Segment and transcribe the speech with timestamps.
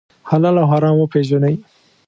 [0.29, 1.55] حلال او حرام وپېژنئ.